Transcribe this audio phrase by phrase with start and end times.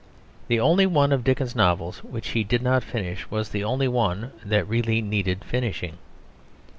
[0.47, 4.31] The only one of Dickens's novels which he did not finish was the only one
[4.43, 5.99] that really needed finishing.